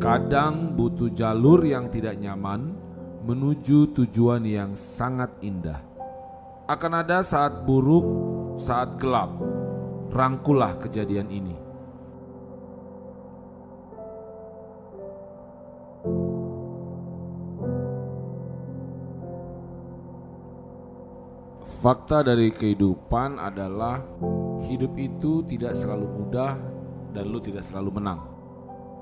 Kadang 0.00 0.80
butuh 0.80 1.12
jalur 1.12 1.60
yang 1.60 1.92
tidak 1.92 2.16
nyaman 2.16 2.72
menuju 3.28 3.92
tujuan 3.92 4.40
yang 4.48 4.72
sangat 4.72 5.28
indah. 5.44 5.84
Akan 6.64 6.96
ada 6.96 7.20
saat 7.20 7.68
buruk, 7.68 8.08
saat 8.56 8.96
gelap. 8.96 9.28
Rangkulah 10.08 10.80
kejadian 10.80 11.28
ini. 11.28 11.52
Fakta 21.60 22.24
dari 22.24 22.48
kehidupan 22.48 23.36
adalah 23.36 24.00
hidup 24.64 24.96
itu 24.96 25.44
tidak 25.44 25.76
selalu 25.76 26.08
mudah 26.08 26.56
dan 27.12 27.24
lu 27.28 27.36
tidak 27.36 27.68
selalu 27.68 28.00
menang. 28.00 28.39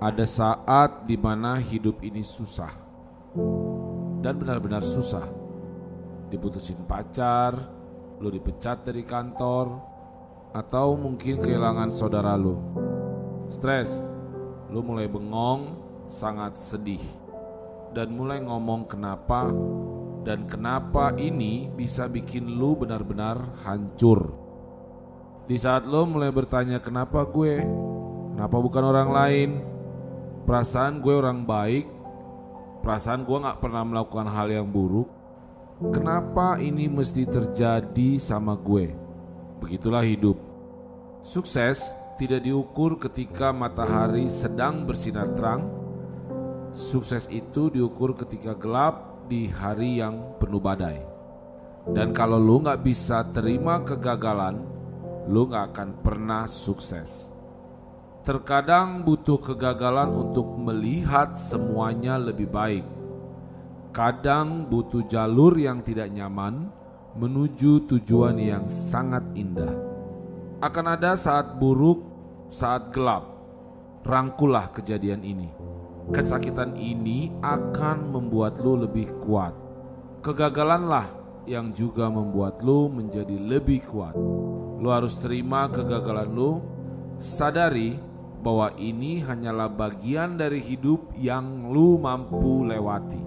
Ada 0.00 0.24
saat 0.24 1.04
di 1.04 1.20
mana 1.20 1.60
hidup 1.60 2.00
ini 2.00 2.24
susah 2.24 2.72
dan 4.24 4.32
benar-benar 4.40 4.80
susah. 4.80 5.28
Diputusin 6.32 6.88
pacar, 6.88 7.52
lu 8.16 8.32
dipecat 8.32 8.80
dari 8.80 9.04
kantor, 9.04 9.76
atau 10.56 10.96
mungkin 10.96 11.36
kehilangan 11.36 11.92
saudara 11.92 12.32
lu. 12.32 12.56
Stres, 13.52 13.92
lu 14.72 14.80
mulai 14.80 15.04
bengong, 15.04 15.76
sangat 16.08 16.56
sedih, 16.56 17.04
dan 17.92 18.08
mulai 18.16 18.40
ngomong 18.40 18.88
kenapa 18.88 19.52
dan 20.24 20.48
kenapa 20.48 21.12
ini 21.20 21.68
bisa 21.68 22.08
bikin 22.08 22.56
lu 22.56 22.72
benar-benar 22.72 23.36
hancur. 23.68 24.32
Di 25.44 25.60
saat 25.60 25.84
lo 25.84 26.08
mulai 26.08 26.32
bertanya 26.32 26.80
kenapa 26.80 27.20
gue, 27.28 27.60
kenapa 28.32 28.56
bukan 28.56 28.84
orang 28.86 29.10
lain, 29.12 29.50
perasaan 30.50 30.98
gue 30.98 31.14
orang 31.14 31.46
baik, 31.46 31.86
perasaan 32.82 33.22
gue 33.22 33.38
gak 33.38 33.62
pernah 33.62 33.86
melakukan 33.86 34.26
hal 34.34 34.50
yang 34.50 34.66
buruk, 34.66 35.06
kenapa 35.94 36.58
ini 36.58 36.90
mesti 36.90 37.22
terjadi 37.22 38.18
sama 38.18 38.58
gue? 38.58 38.90
Begitulah 39.62 40.02
hidup. 40.02 40.34
Sukses 41.22 41.86
tidak 42.18 42.42
diukur 42.42 42.98
ketika 42.98 43.54
matahari 43.54 44.26
sedang 44.26 44.90
bersinar 44.90 45.30
terang. 45.38 45.70
Sukses 46.74 47.30
itu 47.30 47.70
diukur 47.70 48.18
ketika 48.18 48.58
gelap 48.58 49.22
di 49.30 49.46
hari 49.46 50.02
yang 50.02 50.34
penuh 50.42 50.58
badai. 50.58 50.98
Dan 51.94 52.10
kalau 52.10 52.42
lu 52.42 52.58
gak 52.58 52.82
bisa 52.82 53.22
terima 53.30 53.86
kegagalan, 53.86 54.58
lu 55.30 55.46
gak 55.46 55.78
akan 55.78 56.02
pernah 56.02 56.50
sukses. 56.50 57.30
Terkadang 58.20 59.00
butuh 59.00 59.40
kegagalan 59.40 60.12
untuk 60.12 60.44
melihat 60.60 61.32
semuanya 61.32 62.20
lebih 62.20 62.52
baik. 62.52 62.84
Kadang 63.96 64.68
butuh 64.68 65.08
jalur 65.08 65.56
yang 65.56 65.80
tidak 65.80 66.12
nyaman 66.12 66.68
menuju 67.16 67.88
tujuan 67.88 68.36
yang 68.36 68.68
sangat 68.68 69.24
indah. 69.32 69.72
Akan 70.60 70.92
ada 70.92 71.16
saat 71.16 71.56
buruk, 71.56 72.04
saat 72.52 72.92
gelap. 72.92 73.24
Rangkulah 74.04 74.68
kejadian 74.68 75.24
ini. 75.24 75.48
Kesakitan 76.12 76.76
ini 76.76 77.32
akan 77.40 78.12
membuat 78.12 78.60
lu 78.60 78.84
lebih 78.84 79.16
kuat. 79.24 79.56
Kegagalanlah 80.20 81.08
yang 81.48 81.72
juga 81.72 82.12
membuat 82.12 82.60
lu 82.60 82.92
menjadi 82.92 83.40
lebih 83.40 83.80
kuat. 83.88 84.12
Lu 84.76 84.92
harus 84.92 85.16
terima 85.16 85.72
kegagalan 85.72 86.28
lu, 86.28 86.60
sadari 87.16 88.09
bahwa 88.40 88.72
ini 88.80 89.20
hanyalah 89.20 89.68
bagian 89.68 90.40
dari 90.40 90.64
hidup 90.64 91.12
yang 91.16 91.68
lu 91.68 92.00
mampu 92.00 92.64
lewati. 92.64 93.20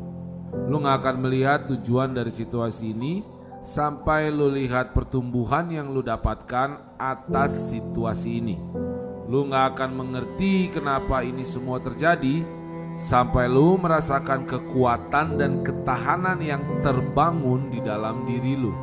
Lu 0.70 0.82
gak 0.82 1.02
akan 1.02 1.16
melihat 1.26 1.70
tujuan 1.70 2.14
dari 2.14 2.30
situasi 2.30 2.94
ini 2.94 3.22
sampai 3.66 4.30
lu 4.30 4.52
lihat 4.54 4.92
pertumbuhan 4.92 5.70
yang 5.70 5.90
lu 5.90 6.02
dapatkan 6.02 6.98
atas 6.98 7.74
situasi 7.74 8.42
ini. 8.42 8.58
Lu 9.30 9.50
gak 9.50 9.78
akan 9.78 9.92
mengerti 9.98 10.70
kenapa 10.70 11.26
ini 11.26 11.42
semua 11.42 11.82
terjadi 11.82 12.46
sampai 13.02 13.50
lu 13.50 13.78
merasakan 13.82 14.46
kekuatan 14.46 15.42
dan 15.42 15.66
ketahanan 15.66 16.38
yang 16.42 16.62
terbangun 16.86 17.74
di 17.74 17.82
dalam 17.82 18.26
diri 18.30 18.54
lu. 18.54 18.74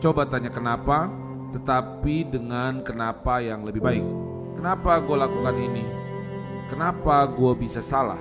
Coba 0.00 0.24
tanya 0.28 0.52
kenapa, 0.52 1.08
tetapi 1.52 2.28
dengan 2.28 2.80
kenapa 2.84 3.40
yang 3.40 3.64
lebih 3.64 3.82
baik. 3.84 4.19
Kenapa 4.56 4.98
gue 4.98 5.16
lakukan 5.16 5.56
ini? 5.56 5.84
Kenapa 6.70 7.26
gue 7.26 7.52
bisa 7.58 7.82
salah? 7.82 8.18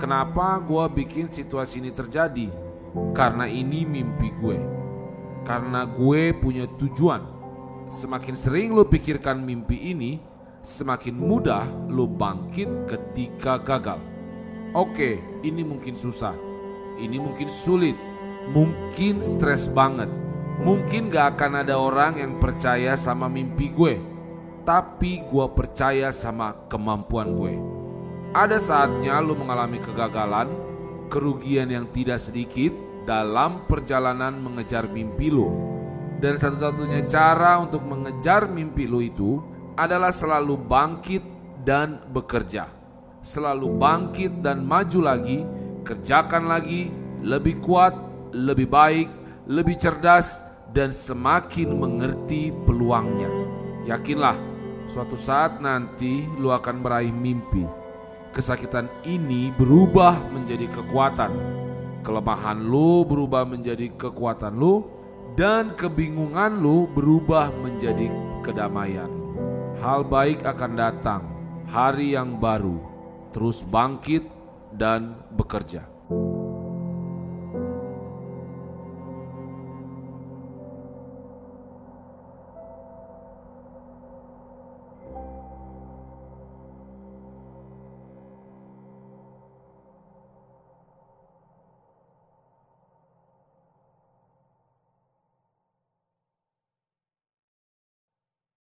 Kenapa 0.00 0.60
gue 0.60 0.84
bikin 1.04 1.28
situasi 1.28 1.84
ini 1.84 1.92
terjadi? 1.92 2.48
Karena 3.16 3.48
ini 3.48 3.84
mimpi 3.84 4.32
gue. 4.36 4.58
Karena 5.44 5.88
gue 5.88 6.36
punya 6.36 6.68
tujuan. 6.78 7.20
Semakin 7.88 8.36
sering 8.36 8.76
lo 8.76 8.84
pikirkan 8.84 9.40
mimpi 9.40 9.92
ini, 9.92 10.20
semakin 10.60 11.16
mudah 11.16 11.64
lo 11.88 12.04
bangkit 12.04 12.88
ketika 12.88 13.60
gagal. 13.60 14.00
Oke, 14.76 15.20
ini 15.44 15.64
mungkin 15.64 15.96
susah. 15.96 16.36
Ini 17.00 17.16
mungkin 17.16 17.48
sulit. 17.48 17.96
Mungkin 18.52 19.24
stres 19.24 19.68
banget. 19.72 20.12
Mungkin 20.60 21.08
gak 21.08 21.36
akan 21.36 21.64
ada 21.64 21.80
orang 21.80 22.20
yang 22.20 22.32
percaya 22.36 22.96
sama 22.96 23.28
mimpi 23.28 23.72
gue 23.72 24.07
tapi 24.68 25.24
gue 25.24 25.46
percaya 25.56 26.12
sama 26.12 26.68
kemampuan 26.68 27.32
gue. 27.32 27.56
Ada 28.36 28.60
saatnya 28.60 29.16
lo 29.24 29.32
mengalami 29.32 29.80
kegagalan, 29.80 30.52
kerugian 31.08 31.72
yang 31.72 31.88
tidak 31.88 32.20
sedikit 32.20 32.76
dalam 33.08 33.64
perjalanan 33.64 34.36
mengejar 34.36 34.84
mimpi 34.92 35.32
lo. 35.32 35.48
Dan 36.20 36.36
satu-satunya 36.36 37.08
cara 37.08 37.56
untuk 37.56 37.80
mengejar 37.80 38.52
mimpi 38.52 38.84
lo 38.84 39.00
itu 39.00 39.40
adalah 39.72 40.12
selalu 40.12 40.60
bangkit 40.60 41.24
dan 41.64 42.04
bekerja. 42.12 42.68
Selalu 43.24 43.72
bangkit 43.72 44.44
dan 44.44 44.68
maju 44.68 45.00
lagi, 45.00 45.48
kerjakan 45.80 46.44
lagi, 46.44 46.92
lebih 47.24 47.64
kuat, 47.64 47.96
lebih 48.36 48.68
baik, 48.68 49.08
lebih 49.48 49.80
cerdas, 49.80 50.44
dan 50.76 50.92
semakin 50.92 51.72
mengerti 51.72 52.52
peluangnya. 52.68 53.32
Yakinlah, 53.88 54.47
Suatu 54.88 55.20
saat 55.20 55.60
nanti 55.60 56.24
lu 56.40 56.48
akan 56.48 56.80
meraih 56.80 57.12
mimpi. 57.12 57.68
Kesakitan 58.32 58.88
ini 59.04 59.52
berubah 59.52 60.32
menjadi 60.32 60.64
kekuatan. 60.64 61.32
Kelemahan 62.00 62.56
lu 62.64 63.04
berubah 63.04 63.44
menjadi 63.44 63.92
kekuatan 63.92 64.56
lu 64.56 64.88
dan 65.36 65.76
kebingungan 65.76 66.56
lu 66.56 66.88
berubah 66.88 67.52
menjadi 67.52 68.08
kedamaian. 68.40 69.12
Hal 69.84 70.08
baik 70.08 70.48
akan 70.48 70.72
datang, 70.72 71.22
hari 71.68 72.16
yang 72.16 72.40
baru. 72.40 72.80
Terus 73.28 73.68
bangkit 73.68 74.24
dan 74.72 75.20
bekerja. 75.36 75.97